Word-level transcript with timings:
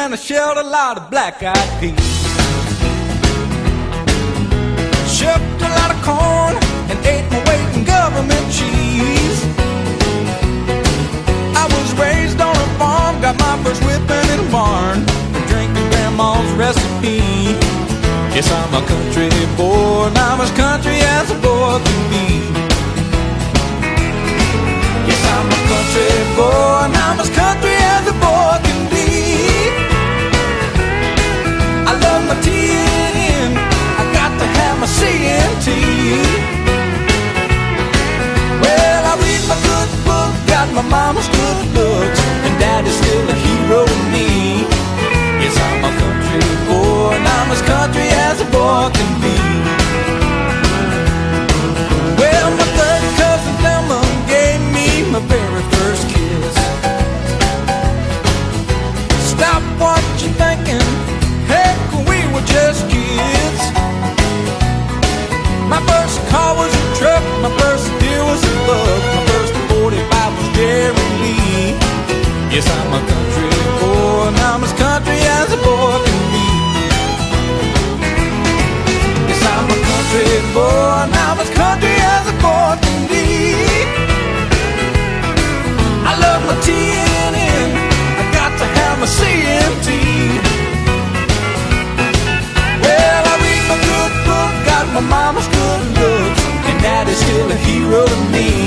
shelled 0.00 0.56
a 0.56 0.62
lot 0.62 0.96
of 0.96 1.10
black-eyed 1.10 1.70
peas. 1.78 1.94
Shucked 5.06 5.60
a 5.60 5.68
lot 5.78 5.90
of 5.94 6.00
corn 6.02 6.56
and 6.88 6.98
ate 7.04 7.28
my 7.30 7.38
weight 7.44 7.76
in 7.76 7.84
government 7.84 8.46
cheese. 8.50 9.44
I 11.54 11.64
was 11.68 11.92
raised 12.00 12.40
on 12.40 12.56
a 12.56 12.68
farm, 12.78 13.20
got 13.20 13.38
my 13.38 13.62
first 13.62 13.84
whipping 13.84 14.28
in 14.32 14.40
a 14.40 14.50
barn, 14.50 15.04
drinking 15.46 15.88
grandma's 15.90 16.50
recipe. 16.52 17.20
Yes, 18.34 18.50
I'm 18.50 18.72
a 18.72 18.86
country 18.86 19.28
boy, 19.58 20.08
and 20.08 20.16
I'm 20.16 20.40
as 20.40 20.50
country 20.52 20.96
as 20.96 21.30
a 21.30 21.34
boy 21.34 21.78
can 21.84 22.10
be. 22.10 22.59
My 40.72 40.82
mama's 40.82 41.28
good 41.28 41.58
looks, 41.74 42.20
and 42.46 42.52
daddy's 42.60 42.96
still 42.96 43.28
a 43.28 43.34
hero 43.34 43.84
to 43.84 43.98
me. 44.14 44.62
Yes, 45.42 45.56
I'm 45.58 45.84
a 45.84 45.92
country 46.00 46.40
boy, 46.68 47.14
and 47.16 47.26
I'm 47.26 47.50
as 47.50 47.62
country 47.62 48.08
as 48.28 48.40
a 48.40 48.48
boy 48.54 48.90
can 48.94 49.10
be. 49.24 49.36
Well, 52.20 52.50
my 52.60 52.68
third 52.78 53.02
cousin 53.18 53.54
Thelma 53.62 54.00
gave 54.28 54.60
me 54.76 54.88
my 55.10 55.20
very 55.26 55.64
first 55.74 56.04
kiss. 56.12 56.54
Stop 59.32 59.62
what 59.80 60.04
you're 60.22 60.36
thinking, 60.38 60.86
heck, 61.50 61.78
we 62.08 62.18
were 62.32 62.46
just 62.46 62.88
kids. 62.88 63.62
My 65.72 65.80
first 65.90 66.18
car 66.30 66.54
was 66.54 66.72
a 66.72 66.84
truck, 66.98 67.24
my 67.42 67.50
first 67.58 67.86
deer 68.00 68.22
was 68.24 68.42
a 68.42 68.54
bug, 68.66 68.99
Yes, 72.60 72.68
I'm 72.76 72.92
a 72.92 73.00
country 73.08 73.48
boy, 73.80 74.28
and 74.28 74.36
I'm 74.36 74.62
as 74.62 74.72
country 74.74 75.16
as 75.16 75.48
a 75.48 75.56
boy 75.64 75.96
can 76.04 76.20
be. 76.32 76.44
Yes, 79.28 79.42
I'm 79.48 79.64
a 79.64 79.78
country 79.88 80.28
boy, 80.52 81.08
and 81.08 81.14
I'm 81.24 81.40
as 81.40 81.50
country 81.56 81.96
as 82.14 82.24
a 82.28 82.36
boy 82.44 82.72
can 82.84 83.00
be. 83.08 83.24
I 86.04 86.12
love 86.20 86.42
my 86.48 86.56
TNN, 86.66 87.70
I 88.20 88.24
got 88.36 88.52
to 88.60 88.66
have 88.76 88.96
my 89.00 89.08
CMT. 89.08 89.88
Well, 92.84 93.22
I 93.32 93.34
read 93.40 93.64
my 93.72 93.78
good 93.88 94.12
book, 94.28 94.52
got 94.68 94.84
my 94.92 95.00
mama's 95.00 95.48
good 95.48 95.82
looks, 95.96 96.42
and 96.68 96.76
daddy's 96.82 97.16
still 97.24 97.50
a 97.50 97.58
hero 97.64 98.04
to 98.04 98.18
me. 98.36 98.59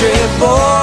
I'm 0.00 0.42
a 0.42 0.77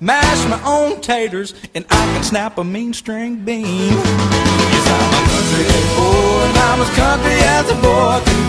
mash 0.00 0.48
my 0.48 0.60
own 0.64 1.00
taters, 1.00 1.54
and 1.74 1.84
I 1.90 2.04
can 2.12 2.22
snap 2.22 2.58
a 2.58 2.64
mean 2.64 2.92
string 2.92 3.44
bean. 3.44 3.64
Yes, 3.64 4.86
I'm 4.96 5.14
a 5.14 5.22
country 5.30 5.64
boy, 5.96 6.44
and 6.48 6.58
I'm 6.58 6.80
as 6.80 6.90
country 6.96 7.38
as 7.56 7.70
a 7.70 7.74
boy 7.82 8.20
can 8.24 8.47